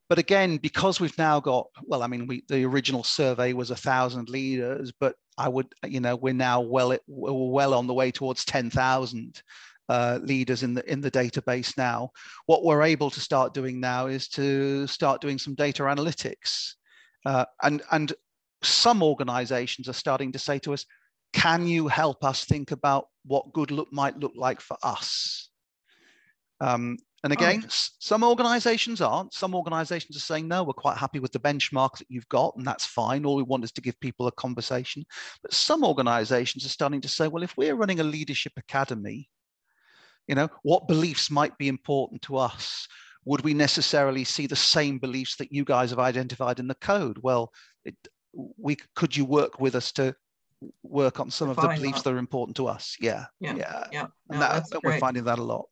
[0.08, 3.76] But again, because we've now got, well, I mean, we, the original survey was a
[3.76, 8.44] thousand leaders, but I would, you know, we're now well, well on the way towards
[8.46, 9.42] 10,000
[9.88, 12.10] uh, leaders in the in the database now.
[12.46, 16.74] What we're able to start doing now is to start doing some data analytics,
[17.26, 18.12] uh, and and
[18.62, 20.84] some organisations are starting to say to us,
[21.32, 25.48] "Can you help us think about what good look might look like for us?"
[26.60, 27.68] Um, and again, oh.
[27.98, 29.34] some organizations aren't.
[29.34, 32.64] Some organizations are saying, no, we're quite happy with the benchmark that you've got, and
[32.64, 33.24] that's fine.
[33.24, 35.04] All we want is to give people a conversation.
[35.42, 39.28] But some organizations are starting to say, well, if we're running a leadership academy,
[40.28, 42.86] you know, what beliefs might be important to us?
[43.24, 47.18] Would we necessarily see the same beliefs that you guys have identified in the code?
[47.22, 47.50] Well,
[47.84, 47.96] it,
[48.56, 50.14] we could you work with us to
[50.82, 52.10] work on some of the beliefs that.
[52.10, 52.16] that.
[52.16, 52.96] are important to us?
[53.00, 53.84] Yeah, yeah, yeah.
[53.92, 54.06] yeah.
[54.30, 55.66] No, and that, we're finding that a lot.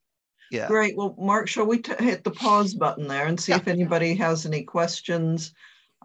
[0.50, 0.68] Yeah.
[0.68, 0.96] Great.
[0.96, 3.58] Well, Mark, shall we hit the pause button there and see yeah.
[3.58, 5.52] if anybody has any questions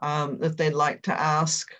[0.01, 1.71] um, that they'd like to ask?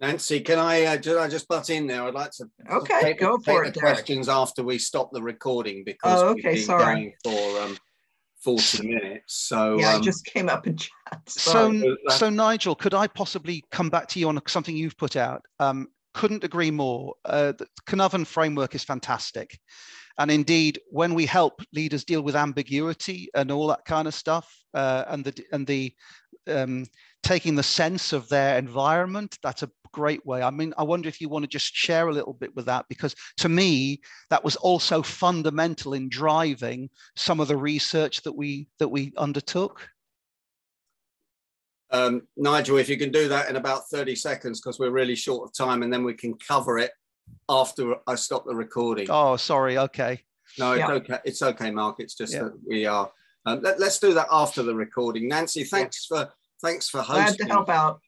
[0.00, 2.04] Nancy, can I, uh, I just butt in there?
[2.04, 3.74] I'd like to okay, take, go for it.
[3.74, 6.94] The questions after we stop the recording because oh, okay, we've been sorry.
[6.94, 7.78] Going for um,
[8.42, 9.34] 40 minutes.
[9.34, 11.20] So yeah, um, I just came up and chat.
[11.26, 15.42] So, so Nigel, could I possibly come back to you on something you've put out?
[15.58, 17.14] Um, couldn't agree more.
[17.24, 19.58] Uh, the Cynefin framework is fantastic.
[20.18, 24.52] And indeed, when we help leaders deal with ambiguity and all that kind of stuff,
[24.74, 25.94] uh, and the and the
[26.48, 26.86] um,
[27.22, 30.42] taking the sense of their environment, that's a great way.
[30.42, 32.86] I mean, I wonder if you want to just share a little bit with that,
[32.88, 38.68] because to me, that was also fundamental in driving some of the research that we
[38.78, 39.88] that we undertook.
[41.90, 45.48] Um, Nigel, if you can do that in about 30 seconds, because we're really short
[45.48, 46.90] of time, and then we can cover it
[47.48, 49.06] after I stop the recording.
[49.10, 49.78] Oh, sorry.
[49.78, 50.20] Okay.
[50.58, 50.90] No, it's yeah.
[50.92, 51.18] okay.
[51.24, 51.96] It's okay, Mark.
[51.98, 52.44] It's just yeah.
[52.44, 53.10] that we are.
[53.46, 55.28] Um, let, us do that after the recording.
[55.28, 56.24] Nancy, thanks yeah.
[56.24, 56.32] for
[56.62, 57.36] thanks for hosting.
[57.36, 58.00] Glad to help out.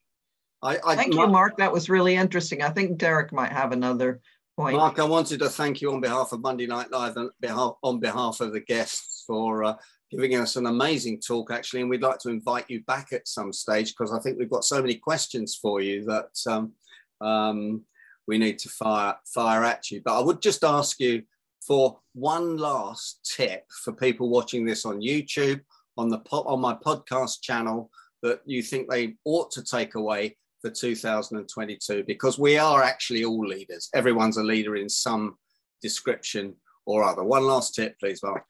[0.63, 1.57] I, I thank Mark, you, Mark.
[1.57, 2.61] That was really interesting.
[2.61, 4.21] I think Derek might have another
[4.55, 4.77] point.
[4.77, 7.99] Mark, I wanted to thank you on behalf of Monday Night Live and behalf, on
[7.99, 9.75] behalf of the guests for uh,
[10.11, 11.81] giving us an amazing talk, actually.
[11.81, 14.63] And we'd like to invite you back at some stage because I think we've got
[14.63, 16.73] so many questions for you that um,
[17.21, 17.83] um,
[18.27, 20.01] we need to fire fire at you.
[20.03, 21.23] But I would just ask you
[21.65, 25.61] for one last tip for people watching this on YouTube,
[25.97, 27.89] on the on my podcast channel
[28.21, 33.45] that you think they ought to take away for 2022 because we are actually all
[33.45, 33.89] leaders.
[33.93, 35.35] Everyone's a leader in some
[35.81, 36.55] description
[36.85, 37.23] or other.
[37.23, 38.43] One last tip, please, Mark.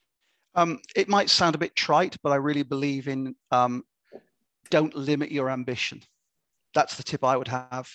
[0.56, 3.84] Um, it might sound a bit trite, but I really believe in um,
[4.70, 6.02] don't limit your ambition
[6.74, 7.90] that's the tip I would have.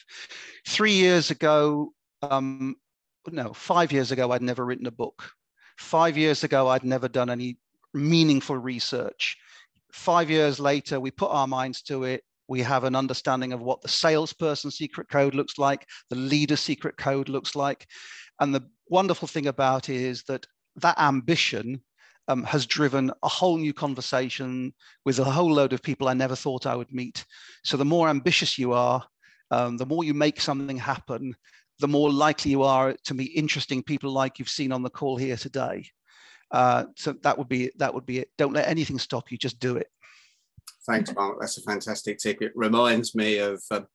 [0.67, 2.77] Three years ago, um,
[3.31, 5.31] no, five years ago, I'd never written a book.
[5.79, 7.59] Five years ago, I'd never done any
[7.95, 9.37] meaningful research.
[9.97, 12.23] Five years later, we put our minds to it.
[12.49, 16.97] We have an understanding of what the salesperson secret code looks like, the leader secret
[16.97, 17.87] code looks like.
[18.39, 21.83] And the wonderful thing about it is that that ambition
[22.29, 24.75] um, has driven a whole new conversation
[25.05, 27.25] with a whole load of people I never thought I would meet.
[27.65, 29.05] So the more ambitious you are,
[29.51, 31.35] um, the more you make something happen,
[31.81, 35.17] the more likely you are to meet interesting people like you've seen on the call
[35.17, 35.89] here today.
[36.51, 38.31] Uh, so that would be that would be it.
[38.39, 39.39] Don't let anything stop you.
[39.39, 39.89] Just do it.
[40.87, 41.39] Thanks, Mark.
[41.41, 42.41] That's a fantastic tip.
[42.41, 43.87] It reminds me of um,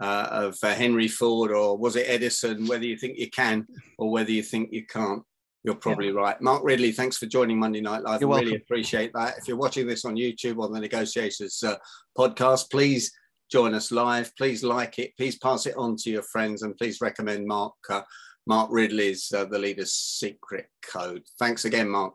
[0.00, 2.66] uh, of uh, Henry Ford or was it Edison?
[2.66, 3.66] Whether you think you can
[3.98, 5.22] or whether you think you can't.
[5.62, 6.14] You're probably yeah.
[6.14, 6.40] right.
[6.40, 8.22] Mark Ridley, thanks for joining Monday Night Live.
[8.22, 8.62] You're I really welcome.
[8.64, 9.36] appreciate that.
[9.36, 11.76] If you're watching this on YouTube on the Negotiators uh,
[12.16, 13.12] podcast, please
[13.52, 14.34] join us live.
[14.36, 15.14] Please like it.
[15.18, 18.00] Please pass it on to your friends and please recommend Mark uh,
[18.46, 21.22] Mark Ridley's uh, The Leader's Secret Code.
[21.38, 22.14] Thanks again, Mark.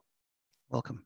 [0.70, 1.05] Welcome.